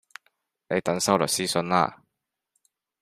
[0.67, 2.01] 你等收律師信啦